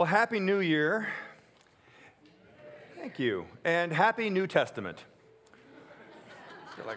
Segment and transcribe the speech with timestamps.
[0.00, 1.08] Well, Happy New Year.
[2.96, 3.44] Thank you.
[3.66, 5.04] And Happy New Testament.
[6.74, 6.96] You're like,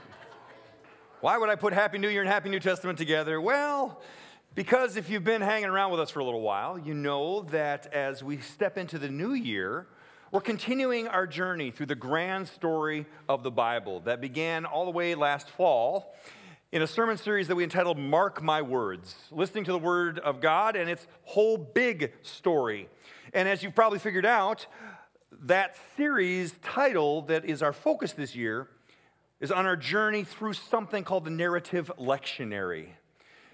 [1.19, 3.41] why would I put Happy New Year and Happy New Testament together?
[3.41, 4.01] Well,
[4.55, 7.87] because if you've been hanging around with us for a little while, you know that
[7.87, 9.85] as we step into the new year,
[10.31, 14.91] we're continuing our journey through the grand story of the Bible that began all the
[14.91, 16.15] way last fall
[16.73, 20.41] in a sermon series that we entitled Mark My Words, listening to the Word of
[20.41, 22.89] God and its whole big story.
[23.31, 24.65] And as you've probably figured out,
[25.43, 28.69] that series title that is our focus this year
[29.39, 32.87] is on our journey through something called the narrative lectionary.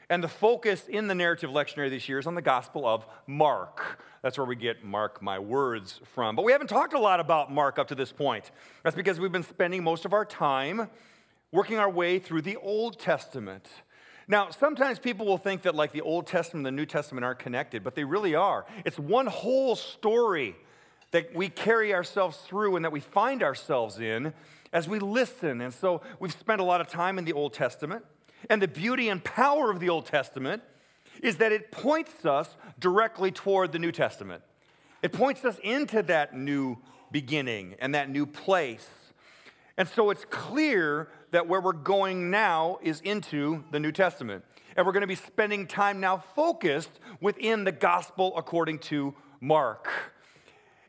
[0.10, 4.02] And the focus in the narrative lectionary this year is on the Gospel of Mark.
[4.22, 6.38] That's where we get Mark My Words from.
[6.38, 8.52] But we haven't talked a lot about Mark up to this point.
[8.86, 10.90] That's because we've been spending most of our time
[11.52, 13.68] working our way through the Old Testament.
[14.28, 17.40] Now, sometimes people will think that like the Old Testament and the New Testament aren't
[17.40, 18.66] connected, but they really are.
[18.86, 20.56] It's one whole story
[21.12, 24.34] that we carry ourselves through and that we find ourselves in
[24.72, 25.62] as we listen.
[25.62, 28.06] And so we've spent a lot of time in the Old Testament.
[28.50, 30.62] And the beauty and power of the Old Testament
[31.24, 34.44] is that it points us directly toward the New Testament.
[35.02, 36.78] It points us into that new
[37.12, 38.88] beginning and that new place.
[39.80, 44.44] And so it's clear that where we're going now is into the New Testament.
[44.76, 49.88] And we're going to be spending time now focused within the gospel according to Mark.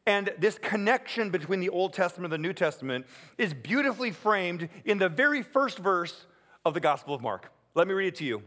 [0.07, 3.07] And this connection between the Old Testament and the New Testament
[3.39, 6.27] is beautifully framed in the very first verse
[6.65, 7.53] of the Gospel of Mark.
[7.77, 8.43] Let me read it to you.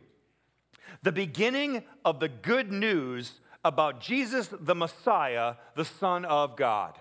[1.04, 7.00] The beginning of the good news about Jesus the Messiah, the Son of God.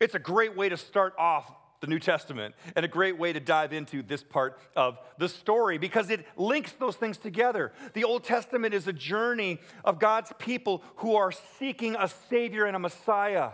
[0.00, 1.48] It's a great way to start off
[1.86, 5.78] the New Testament, and a great way to dive into this part of the story
[5.78, 7.72] because it links those things together.
[7.94, 12.76] The Old Testament is a journey of God's people who are seeking a Savior and
[12.76, 13.50] a Messiah.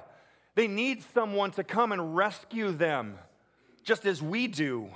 [0.54, 3.18] They need someone to come and rescue them,
[3.84, 4.88] just as we do.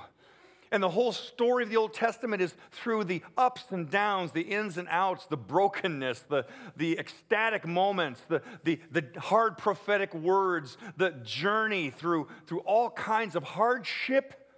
[0.72, 4.43] And the whole story of the Old Testament is through the ups and downs, the
[4.43, 6.47] ins and outs, the brokenness, the,
[6.77, 13.37] the ecstatic moments, the, the, the hard prophetic words, the journey through, through all kinds
[13.37, 14.49] of hardship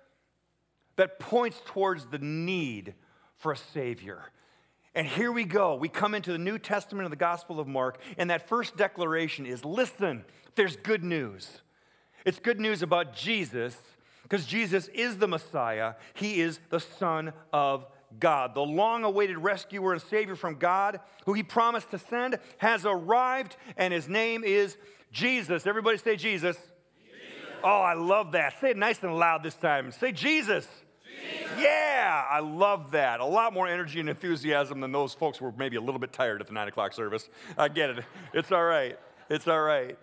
[0.97, 2.95] that points towards the need
[3.37, 4.31] for a Savior.
[4.95, 5.77] And here we go.
[5.77, 9.47] We come into the New Testament of the Gospel of Mark, and that first declaration
[9.47, 10.25] is listen,
[10.55, 11.61] there's good news.
[12.25, 13.77] It's good news about Jesus
[14.29, 17.87] because Jesus is the Messiah, He is the Son of
[18.21, 18.55] God.
[18.55, 23.57] The long awaited rescuer and Savior from God, who He promised to send, has arrived,
[23.77, 24.77] and His name is
[25.13, 25.67] Jesus.
[25.67, 26.57] Everybody say Jesus.
[26.57, 27.59] Jesus.
[27.65, 28.61] Oh, I love that.
[28.61, 29.91] Say it nice and loud this time.
[29.93, 30.67] Say Jesus.
[31.05, 31.53] Jesus.
[31.59, 33.21] Yeah, I love that.
[33.21, 36.41] A lot more energy and enthusiasm than those folks were maybe a little bit tired
[36.41, 37.29] at the nine o'clock service.
[37.57, 38.05] I get it.
[38.35, 38.99] It's all right.
[39.31, 39.99] It's all right.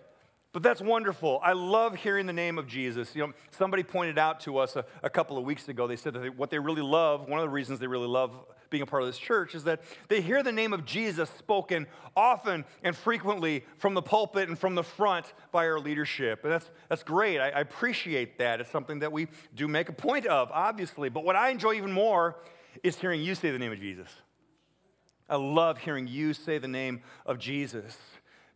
[0.56, 1.38] But that's wonderful.
[1.42, 3.14] I love hearing the name of Jesus.
[3.14, 6.14] You know, somebody pointed out to us a, a couple of weeks ago, they said
[6.14, 8.32] that they, what they really love, one of the reasons they really love
[8.70, 11.86] being a part of this church is that they hear the name of Jesus spoken
[12.16, 16.42] often and frequently from the pulpit and from the front by our leadership.
[16.42, 17.38] And that's, that's great.
[17.38, 18.58] I, I appreciate that.
[18.62, 21.10] It's something that we do make a point of, obviously.
[21.10, 22.34] But what I enjoy even more
[22.82, 24.08] is hearing you say the name of Jesus.
[25.28, 27.98] I love hearing you say the name of Jesus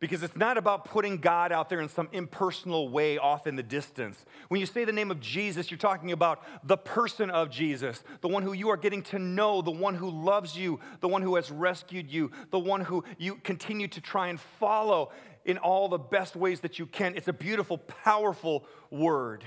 [0.00, 3.62] because it's not about putting God out there in some impersonal way off in the
[3.62, 4.24] distance.
[4.48, 8.28] When you say the name of Jesus, you're talking about the person of Jesus, the
[8.28, 11.36] one who you are getting to know, the one who loves you, the one who
[11.36, 15.12] has rescued you, the one who you continue to try and follow
[15.44, 17.14] in all the best ways that you can.
[17.14, 19.44] It's a beautiful, powerful word.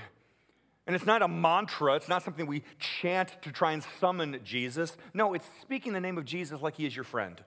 [0.86, 4.96] And it's not a mantra, it's not something we chant to try and summon Jesus.
[5.14, 7.42] No, it's speaking the name of Jesus like he is your friend,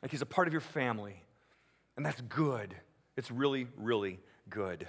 [0.00, 1.23] like he's a part of your family
[1.96, 2.74] and that's good.
[3.16, 4.18] It's really, really
[4.50, 4.86] good.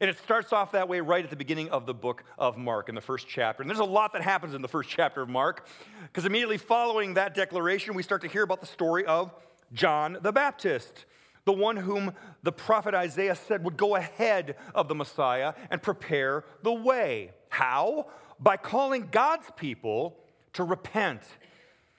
[0.00, 2.90] And it starts off that way right at the beginning of the book of Mark
[2.90, 3.62] in the first chapter.
[3.62, 5.66] And there's a lot that happens in the first chapter of Mark,
[6.02, 9.32] because immediately following that declaration, we start to hear about the story of
[9.72, 11.06] John the Baptist,
[11.46, 12.12] the one whom
[12.42, 17.30] the prophet Isaiah said would go ahead of the Messiah and prepare the way.
[17.48, 18.08] How?
[18.38, 20.18] By calling God's people
[20.52, 21.22] to repent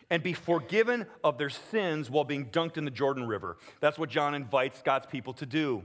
[0.10, 3.58] and be forgiven of their sins while being dunked in the Jordan River.
[3.80, 5.84] That's what John invites God's people to do.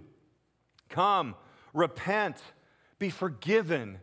[0.89, 1.35] Come,
[1.75, 2.37] repent,
[2.99, 3.99] be forgiven,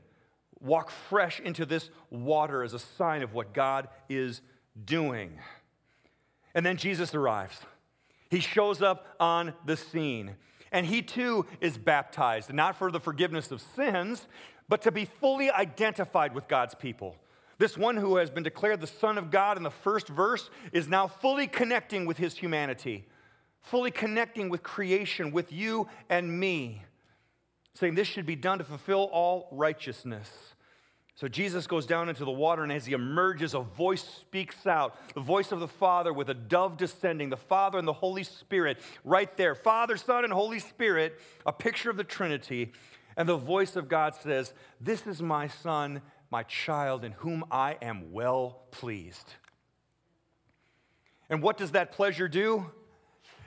[0.60, 4.42] walk fresh into this water as a sign of what God is
[4.86, 5.40] doing.
[6.54, 7.62] And then Jesus arrives.
[8.30, 10.36] He shows up on the scene.
[10.72, 14.28] And he too is baptized, not for the forgiveness of sins,
[14.68, 17.16] but to be fully identified with God's people.
[17.60, 20.88] This one who has been declared the Son of God in the first verse is
[20.88, 23.06] now fully connecting with his humanity.
[23.62, 26.82] fully connecting with creation, with you and me,
[27.74, 30.56] saying this should be done to fulfill all righteousness.
[31.16, 34.96] So Jesus goes down into the water, and as he emerges, a voice speaks out
[35.14, 38.78] the voice of the Father with a dove descending, the Father and the Holy Spirit
[39.04, 39.54] right there.
[39.54, 42.72] Father, Son, and Holy Spirit, a picture of the Trinity.
[43.18, 47.78] And the voice of God says, This is my Son, my child, in whom I
[47.82, 49.34] am well pleased.
[51.30, 52.72] And what does that pleasure do?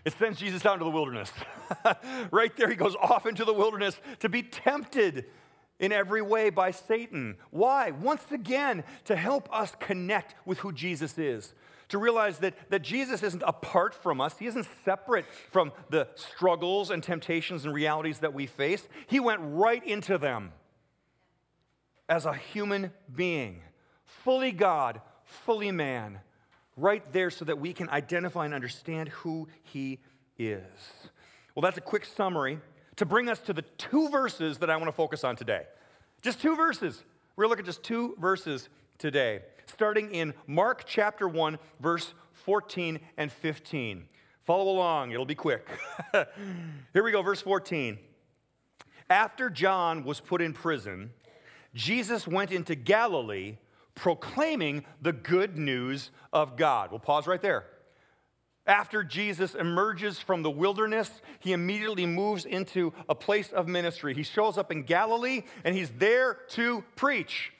[0.04, 1.30] It sends Jesus out into the wilderness.
[2.30, 5.26] right there, he goes off into the wilderness to be tempted
[5.78, 7.36] in every way by Satan.
[7.50, 7.92] Why?
[7.92, 11.54] Once again, to help us connect with who Jesus is.
[11.88, 16.90] To realize that, that Jesus isn't apart from us, He isn't separate from the struggles
[16.90, 18.88] and temptations and realities that we face.
[19.06, 20.52] He went right into them
[22.12, 23.62] as a human being,
[24.04, 26.18] fully God, fully man,
[26.76, 29.98] right there so that we can identify and understand who He
[30.38, 30.60] is.
[31.54, 32.60] Well, that's a quick summary
[32.96, 35.62] to bring us to the two verses that I want to focus on today.
[36.20, 37.02] Just two verses.
[37.34, 38.68] We're going to look at just two verses
[38.98, 42.12] today, starting in Mark chapter 1, verse
[42.44, 44.04] 14 and 15.
[44.40, 45.66] Follow along, it'll be quick.
[46.12, 47.98] Here we go, verse 14.
[49.08, 51.10] After John was put in prison,
[51.74, 53.56] Jesus went into Galilee
[53.94, 56.90] proclaiming the good news of God.
[56.90, 57.66] We'll pause right there.
[58.66, 61.10] After Jesus emerges from the wilderness,
[61.40, 64.14] he immediately moves into a place of ministry.
[64.14, 67.52] He shows up in Galilee and he's there to preach.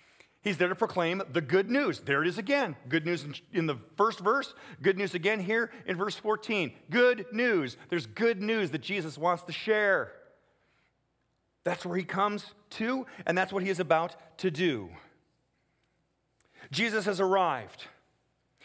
[0.43, 2.01] He's there to proclaim the good news.
[2.01, 2.77] There it is again.
[2.89, 6.73] Good news in the first verse, good news again here in verse 14.
[6.91, 7.77] Good news.
[7.91, 10.13] There's good news that Jesus wants to share.
[11.65, 14.91] That's where he comes to, and that's what he is about to do.
[16.71, 17.87] Jesus has arrived,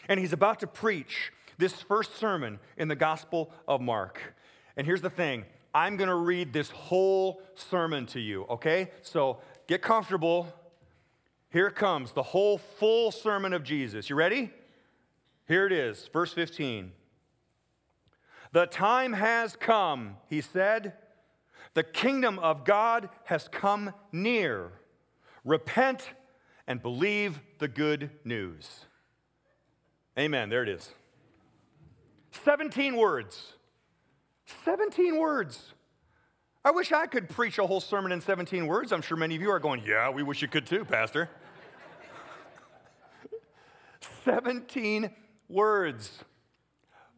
[0.08, 4.34] and he's about to preach this first sermon in the Gospel of Mark.
[4.76, 8.90] And here's the thing I'm going to read this whole sermon to you, okay?
[9.02, 10.52] So get comfortable.
[11.50, 14.10] Here comes, the whole full sermon of Jesus.
[14.10, 14.50] You ready?
[15.46, 16.92] Here it is, verse 15.
[18.52, 20.94] The time has come, he said.
[21.78, 24.72] The kingdom of God has come near.
[25.44, 26.10] Repent
[26.66, 28.68] and believe the good news.
[30.18, 30.48] Amen.
[30.48, 30.90] There it is.
[32.44, 33.52] 17 words.
[34.64, 35.72] 17 words.
[36.64, 38.90] I wish I could preach a whole sermon in 17 words.
[38.90, 41.30] I'm sure many of you are going, Yeah, we wish you could too, Pastor.
[44.24, 45.10] 17
[45.48, 46.10] words.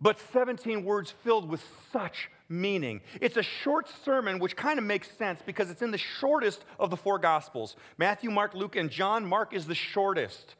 [0.03, 1.65] But 17 words filled with
[1.95, 3.00] such meaning.
[3.20, 6.91] It's a short sermon, which kind of makes sense because it's in the shortest of
[6.91, 9.25] the four Gospels Matthew, Mark, Luke, and John.
[9.25, 10.56] Mark is the shortest.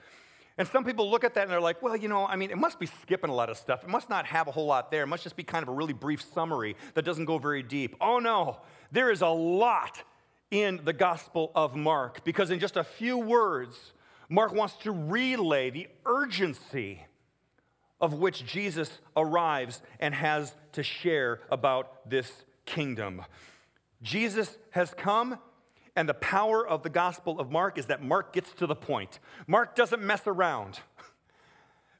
[0.57, 2.59] And some people look at that and they're like, well, you know, I mean, it
[2.59, 3.83] must be skipping a lot of stuff.
[3.83, 5.05] It must not have a whole lot there.
[5.05, 7.97] It must just be kind of a really brief summary that doesn't go very deep.
[8.01, 8.59] Oh, no,
[8.93, 10.03] there is a lot
[10.51, 13.93] in the Gospel of Mark because in just a few words,
[14.29, 17.05] Mark wants to relay the urgency
[18.01, 23.23] of which Jesus arrives and has to share about this kingdom.
[24.03, 25.39] Jesus has come
[25.97, 29.19] and the power of the Gospel of Mark is that Mark gets to the point.
[29.47, 30.81] Mark doesn't mess around.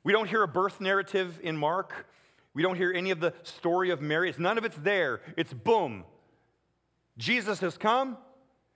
[0.03, 2.07] We don't hear a birth narrative in Mark.
[2.55, 4.31] We don't hear any of the story of Mary.
[4.31, 5.21] It's none of it's there.
[5.37, 6.05] It's boom.
[7.19, 8.17] Jesus has come.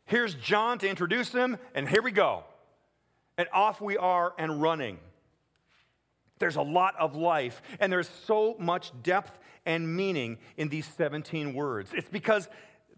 [0.04, 2.44] Here's John to introduce him, and here we go.
[3.38, 4.98] And off we are and running.
[6.38, 11.54] There's a lot of life, and there's so much depth and meaning in these 17
[11.54, 11.92] words.
[11.94, 12.48] It's because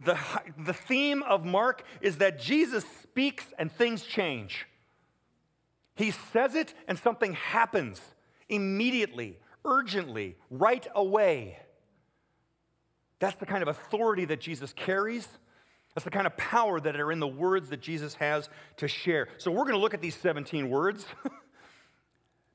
[0.05, 0.19] the,
[0.59, 4.67] the theme of Mark is that Jesus speaks and things change.
[5.95, 8.01] He says it and something happens
[8.49, 11.59] immediately, urgently, right away.
[13.19, 15.27] That's the kind of authority that Jesus carries.
[15.95, 19.29] That's the kind of power that are in the words that Jesus has to share.
[19.39, 21.07] So we're going to look at these 17 words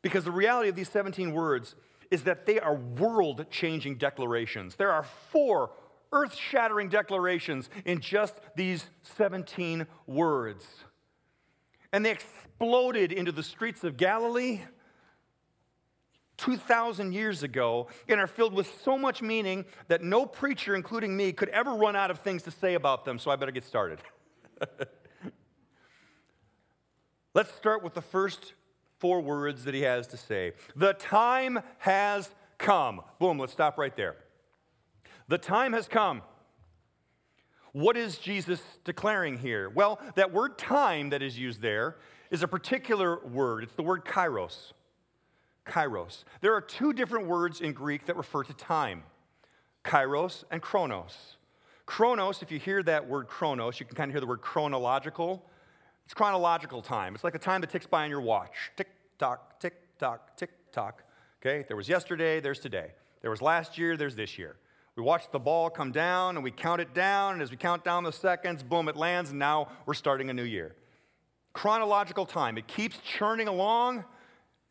[0.02, 1.76] because the reality of these 17 words
[2.10, 4.76] is that they are world changing declarations.
[4.76, 5.72] There are four
[6.12, 8.86] earth shattering declarations in just these
[9.18, 10.66] 17 words.
[11.94, 14.62] And they exploded into the streets of Galilee
[16.38, 21.32] 2,000 years ago and are filled with so much meaning that no preacher, including me,
[21.32, 24.00] could ever run out of things to say about them, so I better get started.
[27.34, 28.54] Let's start with the first
[29.02, 30.54] four words that he has to say.
[30.76, 33.02] The time has come.
[33.20, 34.16] Boom, let's stop right there.
[35.28, 36.22] The time has come.
[37.74, 39.70] What is Jesus declaring here?
[39.70, 41.98] Well, that word time that is used there
[42.30, 43.64] is a particular word.
[43.64, 44.74] It's the word kairos.
[45.66, 46.24] Kairos.
[46.42, 49.04] There are two different words in Greek that refer to time.
[49.84, 51.38] Kairos and Chronos.
[51.86, 55.44] Chronos, if you hear that word chronos, you can kind of hear the word chronological.
[56.06, 57.16] It's chronological time.
[57.16, 58.72] It's like the time that ticks by on your watch.
[58.76, 58.91] Tick
[59.22, 61.04] tock, tick tock, tick tock.
[61.40, 61.64] Okay?
[61.68, 62.92] There was yesterday, there's today.
[63.22, 64.56] There was last year, there's this year.
[64.96, 67.84] We watch the ball come down and we count it down, and as we count
[67.84, 70.76] down the seconds, boom, it lands, and now we're starting a new year.
[71.54, 72.58] Chronological time.
[72.58, 74.06] It keeps churning along.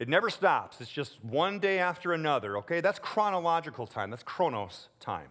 [0.01, 0.81] It never stops.
[0.81, 2.81] It's just one day after another, okay?
[2.81, 4.11] That's chronological time.
[4.11, 5.29] That's chronos time.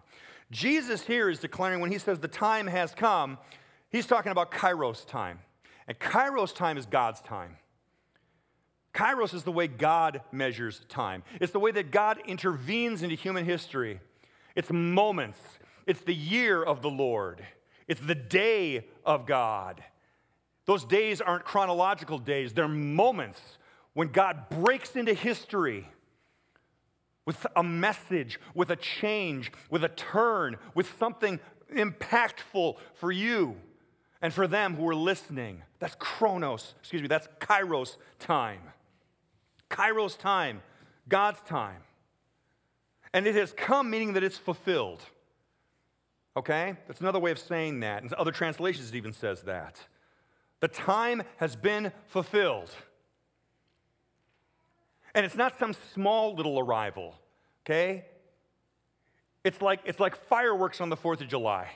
[0.50, 3.36] Jesus here is declaring when he says the time has come,
[3.90, 5.40] he's talking about kairos time.
[5.86, 7.56] And kairos time is God's time.
[8.92, 11.22] Kairos is the way God measures time.
[11.40, 14.00] It's the way that God intervenes into human history.
[14.56, 15.38] It's moments.
[15.86, 17.44] It's the year of the Lord.
[17.86, 19.82] It's the day of God.
[20.66, 23.40] Those days aren't chronological days, they're moments
[23.92, 25.88] when God breaks into history
[27.26, 31.40] with a message, with a change, with a turn, with something
[31.74, 33.56] impactful for you
[34.22, 35.62] and for them who are listening.
[35.78, 38.60] That's chronos, excuse me, that's kairos time.
[39.70, 40.62] Kairos time,
[41.08, 41.82] God's time.
[43.14, 45.02] And it has come, meaning that it's fulfilled.
[46.36, 46.76] Okay?
[46.86, 48.02] That's another way of saying that.
[48.02, 49.80] In other translations, it even says that.
[50.60, 52.70] The time has been fulfilled.
[55.14, 57.14] And it's not some small little arrival,
[57.64, 58.04] okay?
[59.42, 61.68] It's like, it's like fireworks on the 4th of July.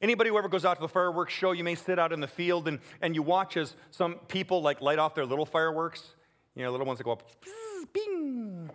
[0.00, 2.28] Anybody who ever goes out to the fireworks show, you may sit out in the
[2.28, 6.14] field and, and you watch as some people like light off their little fireworks.
[6.56, 7.22] You know, little ones that go up,
[7.92, 8.70] bing,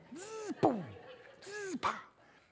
[0.61, 0.85] boom,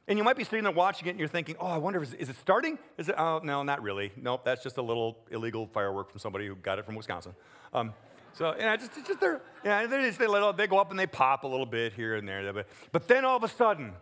[0.08, 2.16] and you might be sitting there watching it and you're thinking, oh, I wonder, is,
[2.16, 2.80] is it starting?
[2.98, 3.16] Is it?
[3.16, 4.12] Oh, no, not really.
[4.18, 7.36] Nope, that's just a little illegal firework from somebody who got it from Wisconsin.
[7.74, 7.94] Um,
[8.34, 11.06] so, yeah, just, just they're, yeah, they, just, they, let, they go up and they
[11.06, 12.52] pop a little bit here and there.
[12.52, 13.94] But, but then all of a sudden,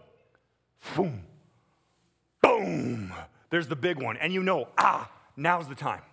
[0.96, 1.24] boom,
[2.42, 3.14] boom,
[3.50, 4.16] there's the big one.
[4.16, 6.04] And you know, ah, now's the time.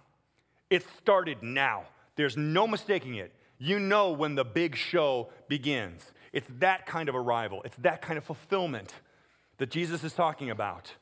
[0.71, 1.85] It started now.
[2.17, 3.33] There's no mistaking it.
[3.59, 6.13] You know when the big show begins.
[6.33, 8.95] It's that kind of arrival, it's that kind of fulfillment
[9.59, 10.93] that Jesus is talking about.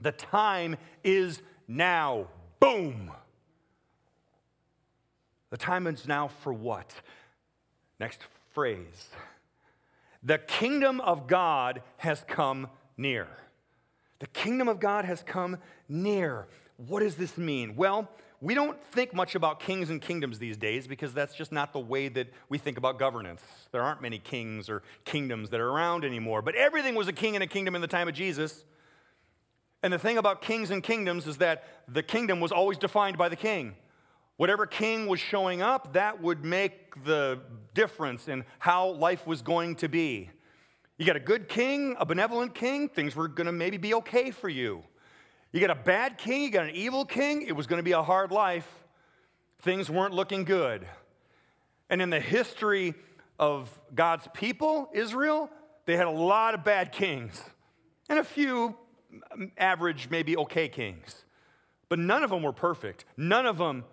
[0.00, 2.28] The time is now.
[2.60, 3.10] Boom.
[5.50, 6.94] The time is now for what?
[7.98, 8.20] Next
[8.52, 9.10] phrase.
[10.22, 13.26] The kingdom of God has come near.
[14.20, 15.58] The kingdom of God has come
[15.88, 16.46] near.
[16.76, 17.74] What does this mean?
[17.74, 18.08] Well,
[18.42, 21.78] we don't think much about kings and kingdoms these days because that's just not the
[21.78, 23.40] way that we think about governance.
[23.70, 26.42] There aren't many kings or kingdoms that are around anymore.
[26.42, 28.64] But everything was a king and a kingdom in the time of Jesus.
[29.84, 33.28] And the thing about kings and kingdoms is that the kingdom was always defined by
[33.28, 33.76] the king.
[34.38, 37.38] Whatever king was showing up, that would make the
[37.74, 40.30] difference in how life was going to be.
[40.98, 44.32] You got a good king, a benevolent king, things were going to maybe be okay
[44.32, 44.82] for you.
[45.52, 47.92] You got a bad king, you got an evil king, it was going to be
[47.92, 48.66] a hard life.
[49.60, 50.86] Things weren't looking good.
[51.90, 52.94] And in the history
[53.38, 55.50] of God's people, Israel,
[55.84, 57.42] they had a lot of bad kings
[58.08, 58.76] and a few
[59.58, 61.24] average, maybe okay kings.
[61.90, 63.04] But none of them were perfect.
[63.18, 63.84] None of them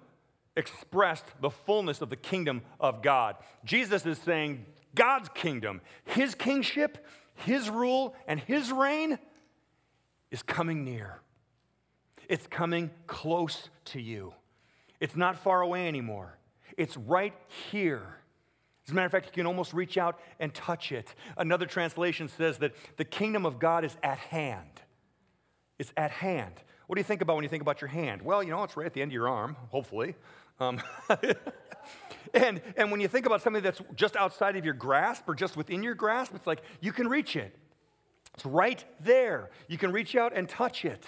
[0.55, 3.35] expressed the fullness of the kingdom of God.
[3.65, 9.19] Jesus is saying God's kingdom, his kingship, his rule, and his reign
[10.31, 11.19] is coming near.
[12.29, 14.33] It's coming close to you.
[14.99, 16.37] It's not far away anymore.
[16.77, 17.33] It's right
[17.71, 18.03] here.
[18.85, 21.13] As a matter of fact, you can almost reach out and touch it.
[21.37, 24.81] Another translation says that the kingdom of God is at hand.
[25.79, 26.53] It's at hand.
[26.87, 28.21] What do you think about when you think about your hand?
[28.21, 30.15] Well, you know, it's right at the end of your arm, hopefully.
[30.59, 30.81] Um,
[32.33, 35.57] and, and when you think about something that's just outside of your grasp or just
[35.57, 37.55] within your grasp, it's like you can reach it.
[38.35, 39.49] It's right there.
[39.67, 41.05] You can reach out and touch it.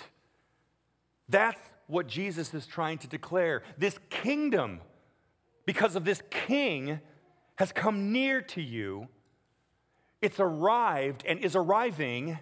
[1.32, 3.64] That's what Jesus is trying to declare.
[3.78, 4.82] This kingdom,
[5.66, 7.00] because of this king,
[7.56, 9.08] has come near to you.
[10.22, 12.38] It's arrived and is arriving,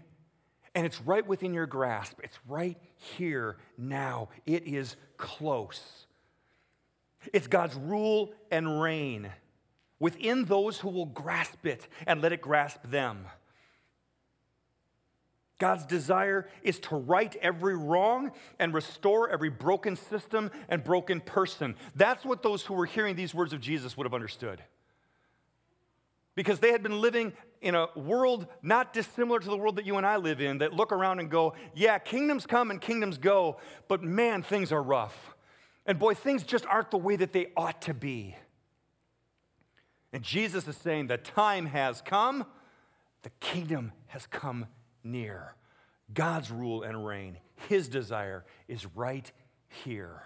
[0.76, 2.20] and it's right within your grasp.
[2.24, 4.30] It's right here now.
[4.46, 6.08] It is close.
[7.34, 9.32] It's God's rule and reign
[10.00, 13.26] within those who will grasp it and let it grasp them.
[15.60, 21.76] God's desire is to right every wrong and restore every broken system and broken person.
[21.96, 24.64] That's what those who were hearing these words of Jesus would have understood.
[26.34, 29.98] Because they had been living in a world not dissimilar to the world that you
[29.98, 33.58] and I live in, that look around and go, yeah, kingdoms come and kingdoms go,
[33.90, 35.36] but man, things are rough.
[35.86, 38.38] And boy, things just aren't the way that they ought to be.
[40.14, 42.46] And Jesus is saying the time has come,
[43.24, 44.68] the kingdom has come
[45.04, 45.56] near.
[46.14, 47.38] God's rule and reign,
[47.68, 49.32] His desire is right
[49.68, 50.24] here.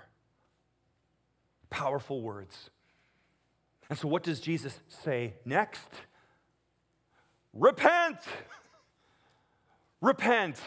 [1.70, 2.70] Powerful words.
[3.90, 5.90] And so, what does Jesus say next?
[7.54, 8.18] Repent!
[10.02, 10.60] Repent.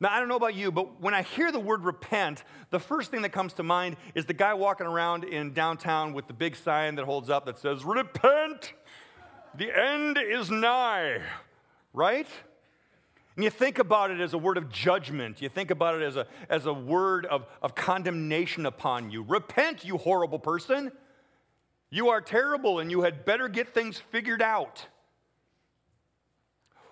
[0.00, 3.10] Now, I don't know about you, but when I hear the word repent, the first
[3.10, 6.54] thing that comes to mind is the guy walking around in downtown with the big
[6.54, 8.74] sign that holds up that says, Repent!
[9.56, 11.20] The end is nigh,
[11.98, 12.28] right?
[13.34, 15.42] And you think about it as a word of judgment.
[15.42, 19.22] You think about it as a, as a word of, of condemnation upon you.
[19.22, 20.92] Repent, you horrible person.
[21.90, 24.86] You are terrible and you had better get things figured out.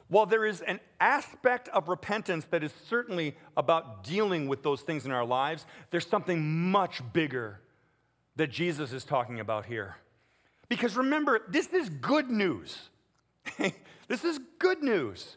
[0.09, 5.05] While there is an aspect of repentance that is certainly about dealing with those things
[5.05, 7.61] in our lives, there's something much bigger
[8.37, 9.97] that Jesus is talking about here.
[10.69, 12.89] Because remember, this is good news.
[14.09, 15.37] this is good news.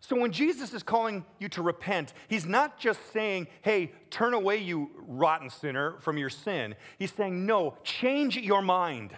[0.00, 4.56] So when Jesus is calling you to repent, he's not just saying, hey, turn away,
[4.56, 6.74] you rotten sinner, from your sin.
[6.98, 9.16] He's saying, no, change your mind.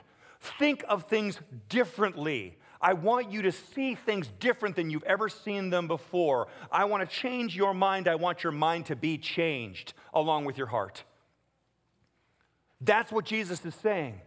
[0.58, 1.38] Think of things
[1.70, 2.58] differently.
[2.82, 6.48] I want you to see things different than you've ever seen them before.
[6.70, 8.06] I want to change your mind.
[8.06, 11.02] I want your mind to be changed along with your heart.
[12.82, 14.20] That's what Jesus is saying.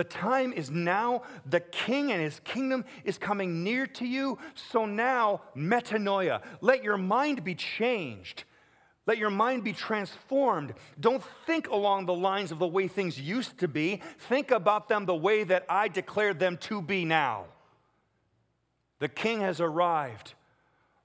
[0.00, 1.24] The time is now.
[1.44, 4.38] The king and his kingdom is coming near to you.
[4.54, 8.44] So now, metanoia, let your mind be changed.
[9.04, 10.72] Let your mind be transformed.
[10.98, 14.00] Don't think along the lines of the way things used to be.
[14.20, 17.44] Think about them the way that I declared them to be now.
[19.00, 20.32] The king has arrived.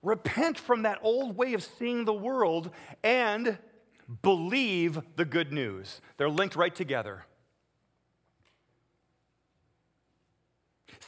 [0.04, 2.70] Repent from that old way of seeing the world
[3.04, 3.58] and
[4.22, 6.00] believe the good news.
[6.16, 7.26] They're linked right together.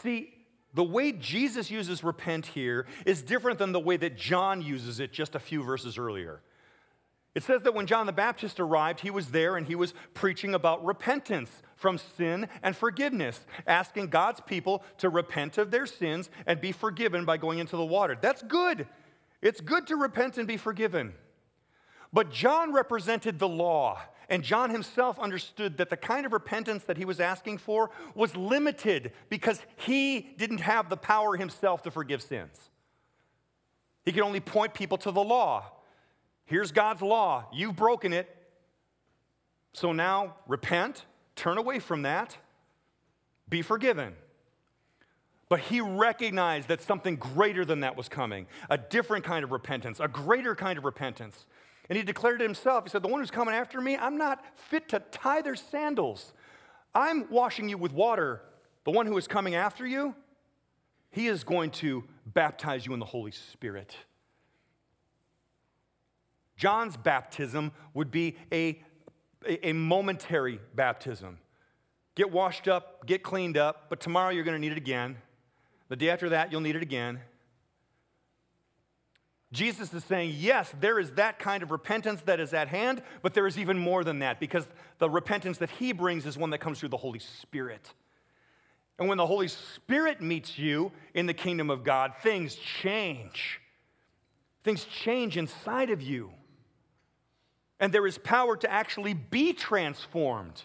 [0.01, 0.33] See,
[0.73, 5.11] the way Jesus uses repent here is different than the way that John uses it
[5.11, 6.41] just a few verses earlier.
[7.33, 10.55] It says that when John the Baptist arrived, he was there and he was preaching
[10.55, 16.59] about repentance from sin and forgiveness, asking God's people to repent of their sins and
[16.59, 18.17] be forgiven by going into the water.
[18.19, 18.87] That's good.
[19.41, 21.13] It's good to repent and be forgiven.
[22.11, 26.97] But John represented the law, and John himself understood that the kind of repentance that
[26.97, 32.21] he was asking for was limited because he didn't have the power himself to forgive
[32.21, 32.69] sins.
[34.03, 35.65] He could only point people to the law.
[36.45, 37.45] Here's God's law.
[37.53, 38.33] You've broken it.
[39.73, 42.37] So now repent, turn away from that,
[43.47, 44.15] be forgiven.
[45.49, 49.99] But he recognized that something greater than that was coming a different kind of repentance,
[49.99, 51.45] a greater kind of repentance.
[51.89, 52.83] And he declared it himself.
[52.83, 56.33] He said, The one who's coming after me, I'm not fit to tie their sandals.
[56.93, 58.41] I'm washing you with water.
[58.83, 60.15] The one who is coming after you,
[61.11, 63.95] he is going to baptize you in the Holy Spirit.
[66.57, 68.81] John's baptism would be a,
[69.45, 71.37] a, momentary baptism.
[72.15, 75.17] Get washed up, get cleaned up, but tomorrow you're going to need it again.
[75.89, 77.19] The day after that, you'll need it again.
[79.53, 83.33] Jesus is saying, yes, there is that kind of repentance that is at hand, but
[83.33, 84.67] there is even more than that because
[84.99, 87.93] the repentance that he brings is one that comes through the Holy Spirit.
[88.99, 93.61] And when the Holy Spirit meets you in the kingdom of God, things change.
[94.63, 96.31] Things change inside of you.
[97.79, 100.63] And there is power to actually be transformed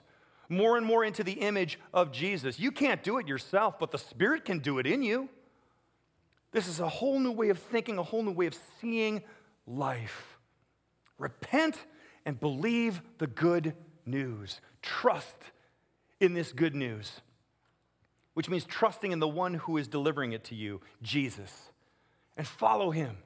[0.48, 2.58] more and more into the image of Jesus.
[2.58, 5.28] You can't do it yourself, but the Spirit can do it in you.
[6.52, 9.22] This is a whole new way of thinking, a whole new way of seeing
[9.66, 10.38] life.
[11.18, 11.78] Repent
[12.24, 14.60] and believe the good news.
[14.82, 15.36] Trust
[16.20, 17.20] in this good news,
[18.34, 21.70] which means trusting in the one who is delivering it to you, Jesus,
[22.36, 23.16] and follow him.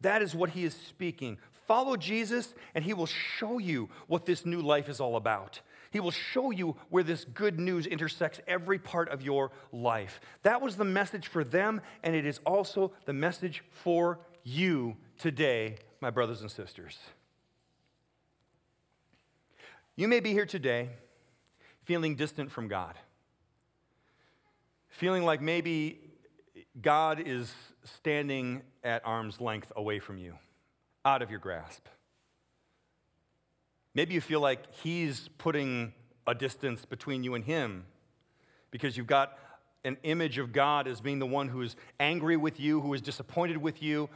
[0.00, 1.38] That is what he is speaking.
[1.66, 5.60] Follow Jesus, and he will show you what this new life is all about.
[5.94, 10.20] He will show you where this good news intersects every part of your life.
[10.42, 15.76] That was the message for them, and it is also the message for you today,
[16.00, 16.98] my brothers and sisters.
[19.94, 20.88] You may be here today
[21.84, 22.98] feeling distant from God,
[24.88, 26.00] feeling like maybe
[26.82, 27.54] God is
[27.84, 30.34] standing at arm's length away from you,
[31.04, 31.86] out of your grasp.
[33.94, 35.92] Maybe you feel like he's putting
[36.26, 37.84] a distance between you and him
[38.70, 39.38] because you've got
[39.84, 43.00] an image of God as being the one who is angry with you, who is
[43.00, 44.08] disappointed with you,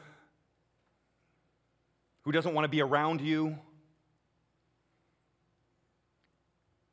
[2.23, 3.57] who doesn't want to be around you.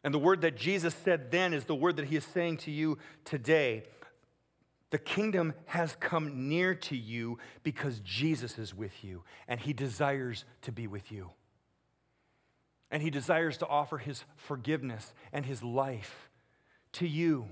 [0.04, 2.71] And the word that Jesus said then is the word that he is saying to
[2.71, 3.84] you today
[4.91, 10.45] The kingdom has come near to you because Jesus is with you and he desires
[10.62, 11.32] to be with you.
[12.95, 16.29] And he desires to offer his forgiveness and his life
[16.93, 17.49] to you.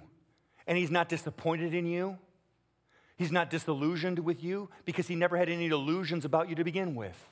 [0.65, 2.17] And he's not disappointed in you.
[3.17, 6.95] He's not disillusioned with you because he never had any illusions about you to begin
[6.95, 7.27] with.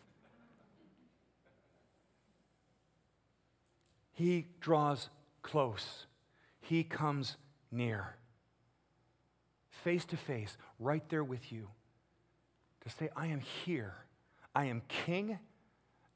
[4.11, 5.07] He draws
[5.41, 6.05] close,
[6.59, 7.37] he comes
[7.71, 8.17] near,
[9.69, 11.69] face to face, right there with you,
[12.81, 13.93] to say, I am here.
[14.53, 15.39] I am king,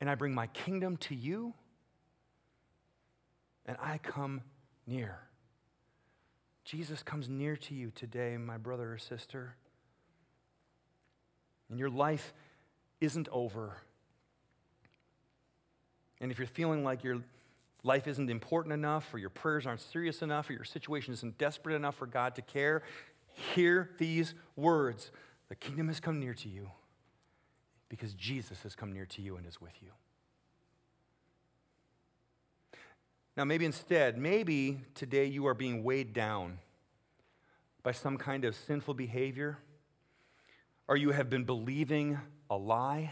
[0.01, 1.53] and I bring my kingdom to you,
[3.65, 4.41] and I come
[4.86, 5.19] near.
[6.63, 9.56] Jesus comes near to you today, my brother or sister.
[11.69, 12.34] And your life
[13.01, 13.78] isn't over.
[16.19, 17.21] And if you're feeling like your
[17.84, 21.75] life isn't important enough, or your prayers aren't serious enough, or your situation isn't desperate
[21.75, 22.84] enough for God to care,
[23.54, 25.12] hear these words
[25.49, 26.71] The kingdom has come near to you
[27.89, 29.91] because Jesus has come near to you and is with you.
[33.38, 36.60] Now, maybe instead, maybe today you are being weighed down
[37.84, 39.58] by some kind of sinful behavior,
[40.88, 42.17] or you have been believing
[42.50, 43.12] a lie.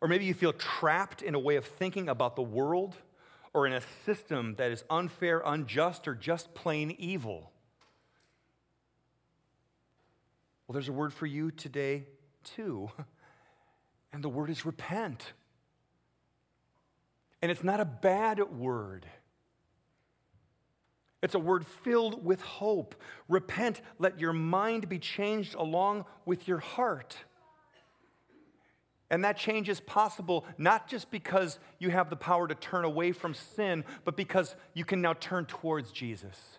[0.00, 2.96] Or maybe you feel trapped in a way of thinking about the world
[3.54, 7.52] or in a system that is unfair, unjust, or just plain evil.
[10.66, 12.06] Well, there's a word for you today,
[12.44, 12.90] too.
[14.14, 15.32] And the word is repent.
[17.42, 19.04] And it's not a bad word.
[21.22, 22.94] It's a word filled with hope.
[23.28, 27.16] Repent, let your mind be changed along with your heart.
[29.08, 33.12] And that change is possible not just because you have the power to turn away
[33.12, 36.58] from sin, but because you can now turn towards Jesus.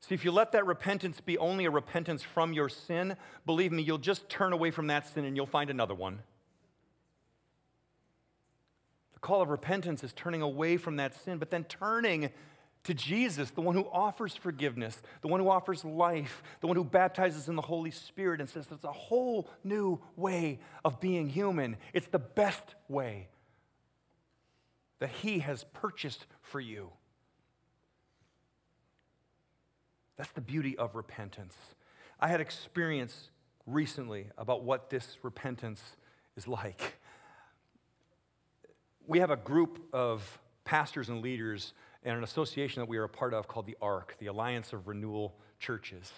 [0.00, 3.82] See, if you let that repentance be only a repentance from your sin, believe me,
[3.82, 6.20] you'll just turn away from that sin and you'll find another one.
[9.26, 12.30] Call of repentance is turning away from that sin, but then turning
[12.84, 16.84] to Jesus, the one who offers forgiveness, the one who offers life, the one who
[16.84, 21.76] baptizes in the Holy Spirit and says it's a whole new way of being human.
[21.92, 23.26] It's the best way
[25.00, 26.90] that He has purchased for you.
[30.16, 31.56] That's the beauty of repentance.
[32.20, 33.30] I had experience
[33.66, 35.96] recently about what this repentance
[36.36, 37.00] is like
[39.06, 43.08] we have a group of pastors and leaders and an association that we are a
[43.08, 46.12] part of called the ARC, the Alliance of Renewal Churches.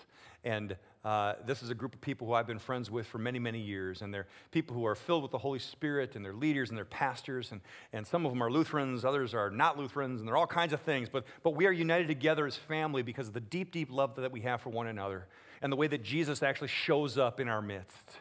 [0.45, 3.39] And uh, this is a group of people who I've been friends with for many,
[3.39, 4.03] many years.
[4.03, 6.85] And they're people who are filled with the Holy Spirit, and they're leaders and they're
[6.85, 7.53] pastors.
[7.53, 7.61] And,
[7.93, 10.81] and some of them are Lutherans, others are not Lutherans, and they're all kinds of
[10.81, 11.09] things.
[11.09, 14.33] But, but we are united together as family because of the deep, deep love that
[14.33, 15.27] we have for one another
[15.61, 18.19] and the way that Jesus actually shows up in our midst.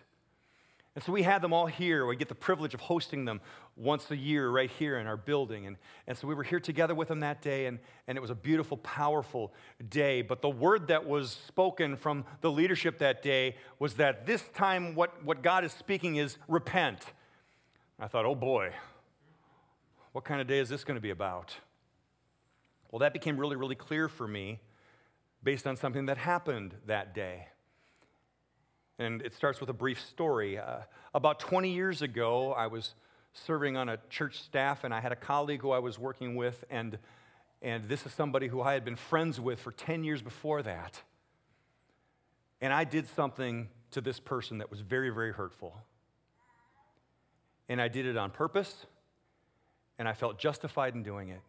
[0.97, 2.07] And so we had them all here.
[2.07, 3.39] We get the privilege of hosting them
[3.75, 5.67] once a year right here in our building.
[5.67, 8.31] And, and so we were here together with them that day, and, and it was
[8.31, 9.53] a beautiful, powerful
[9.89, 10.23] day.
[10.23, 14.95] But the word that was spoken from the leadership that day was that this time
[14.95, 17.05] what, what God is speaking is repent.
[17.99, 18.71] I thought, oh boy,
[20.13, 21.53] what kind of day is this going to be about?
[22.89, 24.61] Well, that became really, really clear for me
[25.43, 27.49] based on something that happened that day.
[28.99, 30.57] And it starts with a brief story.
[30.57, 30.79] Uh,
[31.13, 32.95] about 20 years ago, I was
[33.33, 36.63] serving on a church staff, and I had a colleague who I was working with,
[36.69, 36.97] and,
[37.61, 41.01] and this is somebody who I had been friends with for 10 years before that.
[42.59, 45.75] And I did something to this person that was very, very hurtful.
[47.69, 48.85] And I did it on purpose,
[49.99, 51.41] and I felt justified in doing it.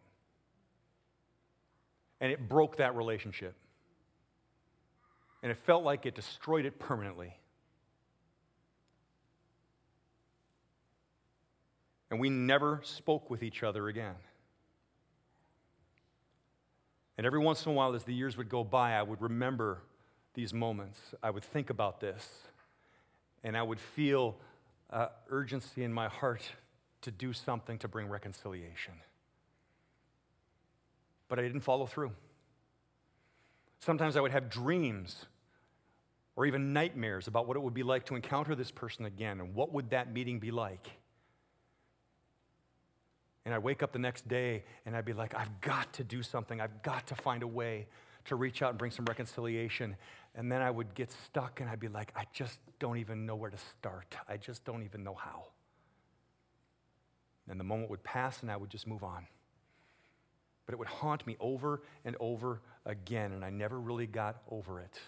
[2.21, 3.55] And it broke that relationship.
[5.41, 7.39] And it felt like it destroyed it permanently.
[12.09, 14.15] and we never spoke with each other again.
[17.17, 19.81] And every once in a while, as the years would go by, I would remember
[20.33, 20.99] these moments.
[21.21, 22.27] I would think about this,
[23.43, 24.37] and I would feel
[24.89, 26.43] uh, urgency in my heart
[27.01, 28.93] to do something to bring reconciliation.
[31.27, 32.11] But I didn't follow through.
[33.79, 35.25] Sometimes I would have dreams
[36.35, 39.55] or even nightmares about what it would be like to encounter this person again and
[39.55, 40.89] what would that meeting be like.
[43.45, 46.21] And I'd wake up the next day and I'd be like, I've got to do
[46.21, 46.61] something.
[46.61, 47.87] I've got to find a way
[48.25, 49.95] to reach out and bring some reconciliation.
[50.35, 53.35] And then I would get stuck and I'd be like, I just don't even know
[53.35, 54.15] where to start.
[54.27, 55.45] I just don't even know how.
[57.49, 59.25] And the moment would pass and I would just move on.
[60.69, 64.79] But it would haunt me over and over again, and I never really got over
[64.79, 64.99] it.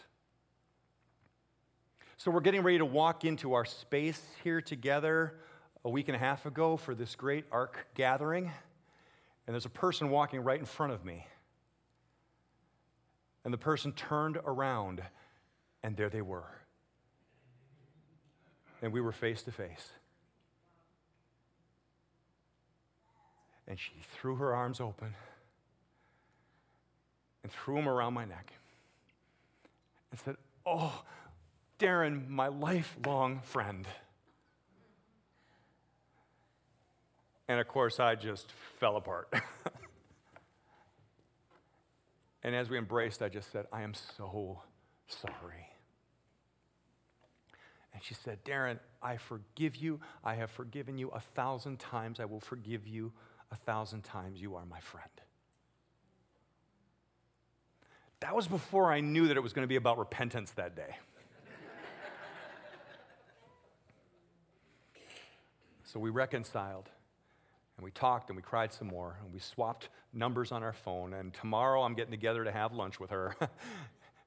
[2.18, 5.36] So, we're getting ready to walk into our space here together
[5.86, 8.46] a week and a half ago for this great ARC gathering,
[9.46, 11.28] and there's a person walking right in front of me.
[13.46, 15.04] And the person turned around,
[15.84, 16.58] and there they were.
[18.82, 19.92] And we were face to face.
[23.68, 25.14] And she threw her arms open
[27.44, 28.54] and threw them around my neck
[30.12, 31.04] and said, Oh,
[31.80, 33.88] Darren, my lifelong friend.
[37.48, 39.34] And of course, I just fell apart.
[42.44, 44.62] and as we embraced, I just said, I am so
[45.08, 45.68] sorry.
[47.94, 50.00] And she said, Darren, I forgive you.
[50.24, 52.20] I have forgiven you a thousand times.
[52.20, 53.12] I will forgive you
[53.52, 54.40] a thousand times.
[54.40, 55.10] You are my friend.
[58.22, 60.94] That was before I knew that it was going to be about repentance that day.
[65.84, 66.88] so we reconciled
[67.78, 71.16] and we talked and we cried some more and we swapped numbers on our phone.
[71.16, 73.36] And tomorrow I'm getting together to have lunch with her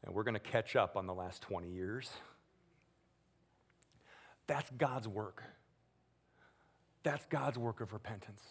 [0.05, 2.11] and we're going to catch up on the last 20 years.
[4.49, 5.45] That's God's work.
[7.05, 8.43] That's God's work of repentance.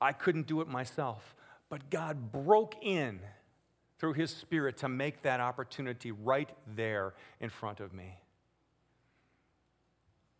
[0.00, 1.36] I couldn't do it myself,
[1.68, 3.20] but God broke in
[4.04, 8.18] through His Spirit to make that opportunity right there in front of me.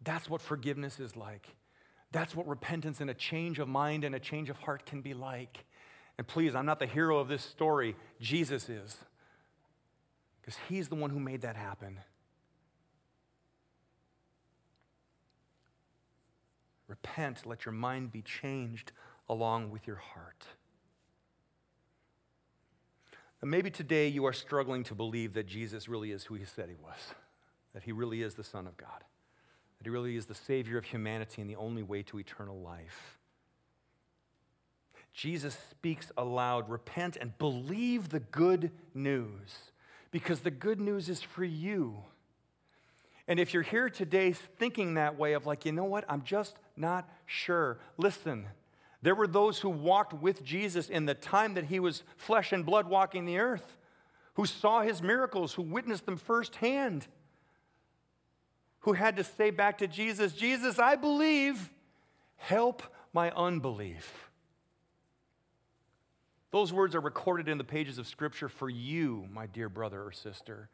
[0.02, 1.48] That's what forgiveness is like.
[2.12, 5.14] That's what repentance and a change of mind and a change of heart can be
[5.14, 5.64] like.
[6.18, 8.98] And please, I'm not the hero of this story, Jesus is.
[10.42, 12.00] Because He's the one who made that happen.
[16.86, 18.92] Repent, let your mind be changed
[19.26, 20.48] along with your heart.
[23.44, 26.70] And maybe today you are struggling to believe that Jesus really is who he said
[26.70, 26.96] he was,
[27.74, 29.04] that he really is the Son of God,
[29.76, 33.18] that he really is the Savior of humanity and the only way to eternal life.
[35.12, 39.72] Jesus speaks aloud repent and believe the good news,
[40.10, 41.98] because the good news is for you.
[43.28, 46.56] And if you're here today thinking that way of like, you know what, I'm just
[46.78, 48.46] not sure, listen.
[49.04, 52.64] There were those who walked with Jesus in the time that he was flesh and
[52.64, 53.76] blood walking the earth,
[54.32, 57.06] who saw his miracles, who witnessed them firsthand,
[58.80, 61.70] who had to say back to Jesus, Jesus, I believe,
[62.36, 64.30] help my unbelief.
[66.50, 70.12] Those words are recorded in the pages of Scripture for you, my dear brother or
[70.12, 70.70] sister.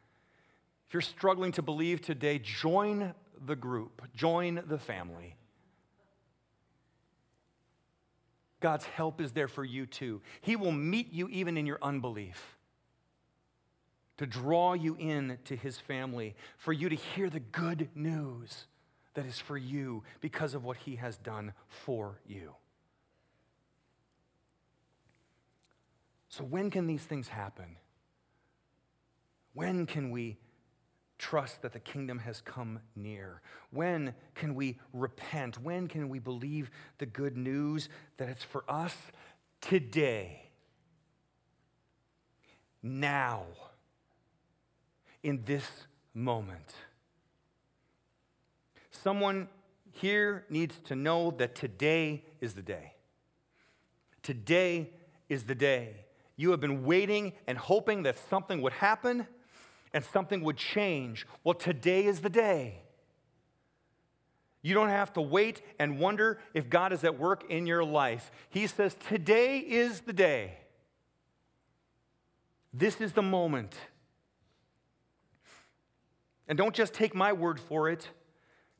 [0.86, 3.12] If you're struggling to believe today, join
[3.44, 5.34] the group, join the family.
[8.60, 10.20] God's help is there for you too.
[10.40, 12.58] He will meet you even in your unbelief
[14.18, 18.66] to draw you in to his family, for you to hear the good news
[19.14, 22.54] that is for you because of what he has done for you.
[26.28, 27.76] So, when can these things happen?
[29.54, 30.36] When can we
[31.20, 33.42] trust that the kingdom has come near?
[33.70, 35.62] When can we repent?
[35.62, 38.94] When can we believe the good news that it's for us
[39.60, 40.50] today?
[42.82, 43.44] Now,
[45.22, 45.66] in this
[46.14, 46.74] moment.
[48.90, 49.48] Someone
[49.92, 52.94] here needs to know that today is the day.
[54.22, 54.90] Today
[55.28, 56.06] is the day.
[56.36, 59.26] You have been waiting and hoping that something would happen
[59.92, 61.26] and something would change.
[61.44, 62.82] Well, today is the day.
[64.62, 68.30] You don't have to wait and wonder if God is at work in your life.
[68.50, 70.58] He says, Today is the day.
[72.72, 73.74] This is the moment.
[76.46, 78.08] And don't just take my word for it,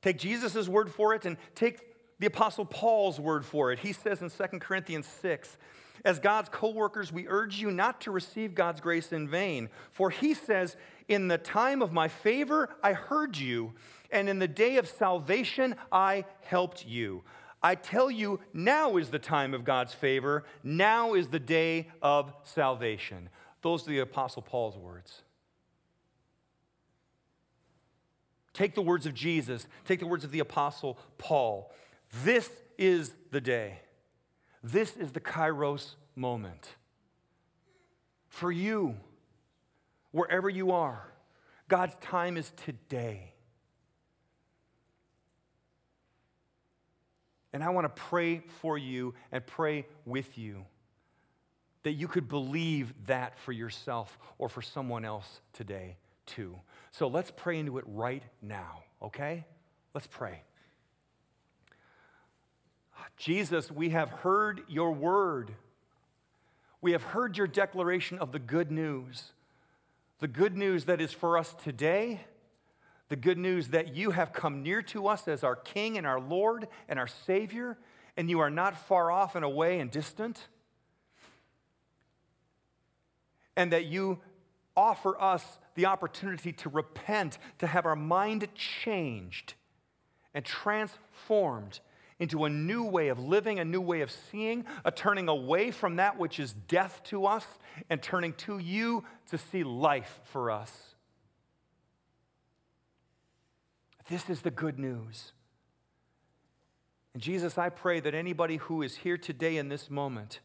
[0.02, 1.80] take Jesus' word for it, and take
[2.18, 3.78] the Apostle Paul's word for it.
[3.78, 5.56] He says in 2 Corinthians 6
[6.04, 9.68] as God's co workers, we urge you not to receive God's grace in vain.
[9.90, 10.76] For he says,
[11.10, 13.72] In the time of my favor, I heard you,
[14.12, 17.24] and in the day of salvation, I helped you.
[17.60, 20.44] I tell you, now is the time of God's favor.
[20.62, 23.28] Now is the day of salvation.
[23.60, 25.22] Those are the Apostle Paul's words.
[28.54, 31.72] Take the words of Jesus, take the words of the Apostle Paul.
[32.22, 33.80] This is the day.
[34.62, 36.68] This is the Kairos moment.
[38.28, 38.94] For you,
[40.12, 41.06] wherever you are,
[41.68, 43.32] God's time is today.
[47.52, 50.64] And I want to pray for you and pray with you
[51.82, 55.96] that you could believe that for yourself or for someone else today,
[56.26, 56.54] too.
[56.90, 59.46] So let's pray into it right now, okay?
[59.94, 60.42] Let's pray.
[63.16, 65.54] Jesus, we have heard your word.
[66.80, 69.32] We have heard your declaration of the good news.
[70.20, 72.20] The good news that is for us today,
[73.08, 76.20] the good news that you have come near to us as our King and our
[76.20, 77.78] Lord and our Savior,
[78.18, 80.48] and you are not far off and away and distant.
[83.56, 84.20] And that you
[84.76, 89.54] offer us the opportunity to repent, to have our mind changed
[90.34, 91.80] and transformed
[92.20, 95.96] into a new way of living, a new way of seeing, a turning away from
[95.96, 97.46] that which is death to us
[97.88, 100.70] and turning to you to see life for us.
[104.08, 105.32] This is the good news.
[107.14, 110.40] And Jesus, I pray that anybody who is here today in this moment,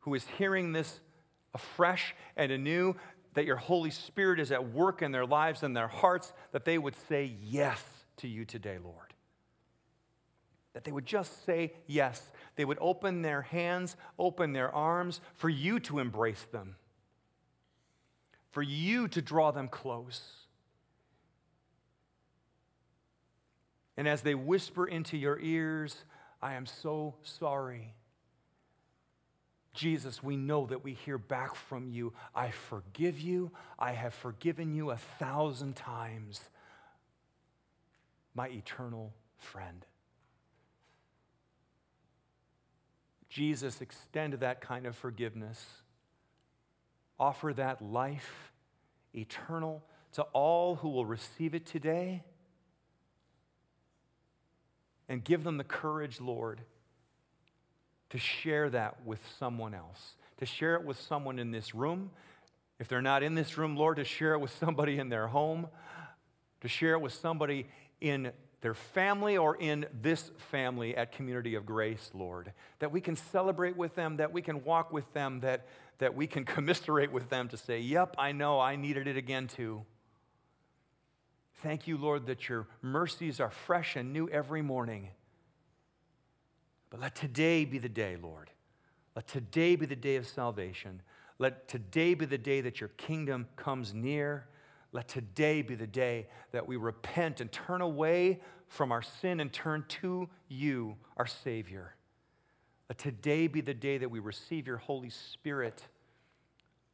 [0.00, 1.00] who is hearing this
[1.52, 2.94] afresh and anew,
[3.34, 6.78] that your Holy Spirit is at work in their lives and their hearts, that they
[6.78, 7.82] would say yes
[8.18, 9.07] to you today, Lord.
[10.78, 12.30] That they would just say yes.
[12.54, 16.76] They would open their hands, open their arms for you to embrace them,
[18.52, 20.22] for you to draw them close.
[23.96, 25.96] And as they whisper into your ears,
[26.40, 27.94] I am so sorry.
[29.74, 32.12] Jesus, we know that we hear back from you.
[32.36, 33.50] I forgive you.
[33.80, 36.40] I have forgiven you a thousand times,
[38.32, 39.84] my eternal friend.
[43.28, 45.64] Jesus, extend that kind of forgiveness.
[47.18, 48.52] Offer that life
[49.14, 52.22] eternal to all who will receive it today.
[55.08, 56.60] And give them the courage, Lord,
[58.10, 62.10] to share that with someone else, to share it with someone in this room.
[62.78, 65.68] If they're not in this room, Lord, to share it with somebody in their home,
[66.60, 67.66] to share it with somebody
[68.00, 72.52] in their family or in this family at Community of Grace, Lord.
[72.80, 75.66] That we can celebrate with them, that we can walk with them, that,
[75.98, 79.46] that we can commiserate with them to say, Yep, I know, I needed it again
[79.46, 79.84] too.
[81.62, 85.08] Thank you, Lord, that your mercies are fresh and new every morning.
[86.90, 88.50] But let today be the day, Lord.
[89.16, 91.02] Let today be the day of salvation.
[91.38, 94.46] Let today be the day that your kingdom comes near
[94.92, 99.52] let today be the day that we repent and turn away from our sin and
[99.52, 101.94] turn to you, our Savior.
[102.88, 105.86] Let today be the day that we receive your Holy Spirit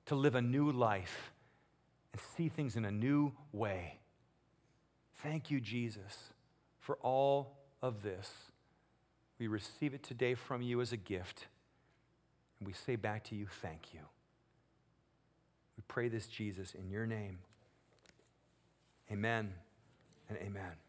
[0.06, 1.32] to live a new life
[2.12, 3.98] and see things in a new way.
[5.22, 6.30] Thank you, Jesus,
[6.80, 8.30] for all of this.
[9.38, 11.46] We receive it today from you as a gift,
[12.58, 14.00] and we say back to you, thank you.
[15.76, 17.38] We pray this, Jesus, in your name.
[19.10, 19.52] Amen
[20.28, 20.83] and amen.